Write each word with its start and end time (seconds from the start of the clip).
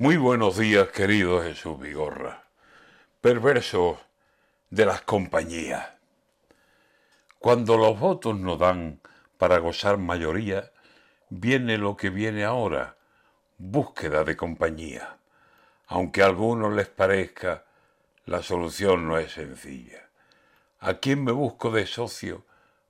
Muy 0.00 0.16
buenos 0.16 0.56
días, 0.56 0.90
querido 0.90 1.42
Jesús 1.42 1.76
Vigorra. 1.76 2.44
Perverso 3.20 3.98
de 4.70 4.86
las 4.86 5.02
compañías. 5.02 5.88
Cuando 7.40 7.76
los 7.76 7.98
votos 7.98 8.38
no 8.38 8.56
dan 8.56 9.00
para 9.38 9.58
gozar 9.58 9.98
mayoría, 9.98 10.70
viene 11.30 11.78
lo 11.78 11.96
que 11.96 12.10
viene 12.10 12.44
ahora, 12.44 12.96
búsqueda 13.56 14.22
de 14.22 14.36
compañía. 14.36 15.18
Aunque 15.88 16.22
a 16.22 16.26
algunos 16.26 16.72
les 16.74 16.86
parezca, 16.86 17.64
la 18.24 18.40
solución 18.44 19.08
no 19.08 19.18
es 19.18 19.32
sencilla. 19.32 20.10
¿A 20.78 20.94
quién 21.00 21.24
me 21.24 21.32
busco 21.32 21.72
de 21.72 21.86
socio 21.86 22.44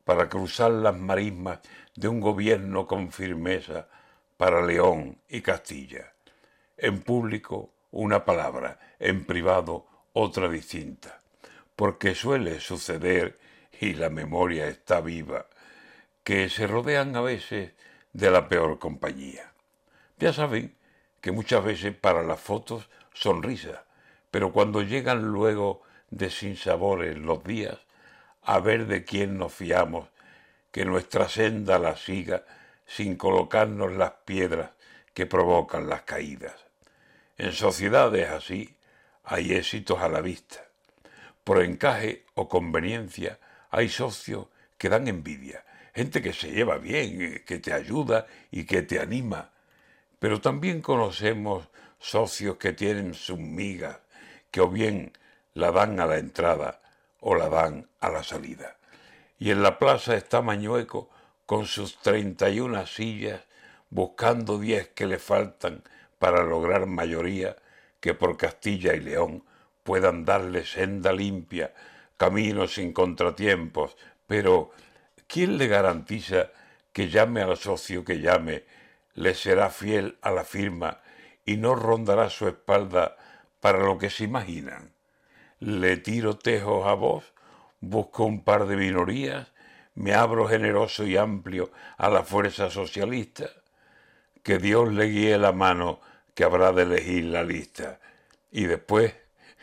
para 0.04 0.28
cruzar 0.28 0.72
las 0.72 0.94
marismas 0.94 1.60
de 1.96 2.08
un 2.08 2.20
gobierno 2.20 2.86
con 2.86 3.10
firmeza 3.12 3.88
para 4.36 4.60
León 4.60 5.22
y 5.26 5.40
Castilla? 5.40 6.12
En 6.80 7.00
público 7.00 7.74
una 7.90 8.24
palabra, 8.24 8.78
en 9.00 9.24
privado 9.24 9.88
otra 10.12 10.48
distinta, 10.48 11.18
porque 11.74 12.14
suele 12.14 12.60
suceder, 12.60 13.40
y 13.80 13.94
la 13.94 14.10
memoria 14.10 14.68
está 14.68 15.00
viva, 15.00 15.46
que 16.22 16.48
se 16.48 16.68
rodean 16.68 17.16
a 17.16 17.20
veces 17.20 17.72
de 18.12 18.30
la 18.30 18.48
peor 18.48 18.78
compañía. 18.78 19.52
Ya 20.18 20.32
saben 20.32 20.76
que 21.20 21.32
muchas 21.32 21.64
veces 21.64 21.96
para 21.96 22.22
las 22.22 22.38
fotos 22.38 22.88
sonrisa, 23.12 23.84
pero 24.30 24.52
cuando 24.52 24.82
llegan 24.82 25.22
luego 25.32 25.82
de 26.10 26.30
sinsabores 26.30 27.18
los 27.18 27.42
días, 27.42 27.78
a 28.42 28.60
ver 28.60 28.86
de 28.86 29.04
quién 29.04 29.36
nos 29.36 29.52
fiamos, 29.52 30.10
que 30.70 30.84
nuestra 30.84 31.28
senda 31.28 31.80
la 31.80 31.96
siga 31.96 32.44
sin 32.86 33.16
colocarnos 33.16 33.92
las 33.94 34.12
piedras 34.24 34.70
que 35.12 35.26
provocan 35.26 35.88
las 35.88 36.02
caídas. 36.02 36.67
En 37.38 37.52
sociedades 37.52 38.28
así 38.28 38.76
hay 39.22 39.52
éxitos 39.52 40.00
a 40.00 40.08
la 40.08 40.20
vista. 40.20 40.66
Por 41.44 41.62
encaje 41.62 42.26
o 42.34 42.48
conveniencia 42.48 43.38
hay 43.70 43.88
socios 43.88 44.48
que 44.76 44.88
dan 44.88 45.06
envidia, 45.06 45.64
gente 45.94 46.20
que 46.20 46.32
se 46.32 46.50
lleva 46.50 46.78
bien, 46.78 47.44
que 47.46 47.60
te 47.60 47.72
ayuda 47.72 48.26
y 48.50 48.64
que 48.64 48.82
te 48.82 48.98
anima. 48.98 49.52
Pero 50.18 50.40
también 50.40 50.82
conocemos 50.82 51.68
socios 52.00 52.56
que 52.56 52.72
tienen 52.72 53.14
sus 53.14 53.38
migas, 53.38 53.98
que 54.50 54.60
o 54.60 54.68
bien 54.68 55.12
la 55.54 55.70
dan 55.70 56.00
a 56.00 56.06
la 56.06 56.18
entrada 56.18 56.82
o 57.20 57.36
la 57.36 57.48
dan 57.48 57.88
a 58.00 58.10
la 58.10 58.24
salida. 58.24 58.76
Y 59.38 59.52
en 59.52 59.62
la 59.62 59.78
plaza 59.78 60.16
está 60.16 60.42
Mañueco 60.42 61.08
con 61.46 61.66
sus 61.66 61.98
treinta 61.98 62.50
y 62.50 62.58
una 62.58 62.84
sillas, 62.86 63.42
buscando 63.90 64.58
diez 64.58 64.88
que 64.88 65.06
le 65.06 65.20
faltan 65.20 65.84
para 66.18 66.42
lograr 66.42 66.86
mayoría 66.86 67.56
que 68.00 68.14
por 68.14 68.36
Castilla 68.36 68.94
y 68.94 69.00
León 69.00 69.44
puedan 69.82 70.24
darle 70.24 70.64
senda 70.64 71.12
limpia, 71.12 71.72
camino 72.16 72.66
sin 72.66 72.92
contratiempos, 72.92 73.96
pero 74.26 74.70
¿quién 75.26 75.58
le 75.58 75.66
garantiza 75.66 76.50
que 76.92 77.08
llame 77.08 77.42
al 77.42 77.56
socio 77.56 78.04
que 78.04 78.20
llame, 78.20 78.64
le 79.14 79.34
será 79.34 79.70
fiel 79.70 80.18
a 80.22 80.30
la 80.30 80.44
firma 80.44 81.00
y 81.44 81.56
no 81.56 81.74
rondará 81.74 82.28
su 82.30 82.46
espalda 82.46 83.16
para 83.60 83.78
lo 83.78 83.98
que 83.98 84.10
se 84.10 84.24
imaginan? 84.24 84.92
Le 85.60 85.96
tiro 85.96 86.36
tejos 86.36 86.86
a 86.86 86.94
vos, 86.94 87.24
busco 87.80 88.24
un 88.24 88.44
par 88.44 88.66
de 88.66 88.76
minorías, 88.76 89.52
me 89.94 90.14
abro 90.14 90.46
generoso 90.46 91.04
y 91.04 91.16
amplio 91.16 91.70
a 91.96 92.08
la 92.10 92.22
fuerza 92.22 92.70
socialista, 92.70 93.46
que 94.42 94.58
Dios 94.58 94.92
le 94.92 95.06
guíe 95.06 95.38
la 95.38 95.52
mano 95.52 96.00
que 96.34 96.44
habrá 96.44 96.72
de 96.72 96.82
elegir 96.82 97.24
la 97.26 97.42
lista 97.42 98.00
y 98.50 98.64
después 98.66 99.14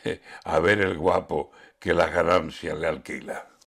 a 0.44 0.60
ver 0.60 0.82
el 0.82 0.98
guapo 0.98 1.52
que 1.80 1.94
las 1.94 2.12
ganancias 2.12 2.78
le 2.78 2.88
alquila. 2.88 3.48